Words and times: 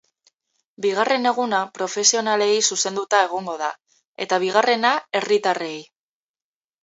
Bigarren 0.83 1.31
eguna 1.31 1.59
profesionalei 1.79 2.55
zuzenduta 2.75 3.19
egongo 3.25 3.55
da, 3.61 3.69
eta, 4.25 4.39
bigarrena, 4.45 4.95
herritarrei. 5.21 5.77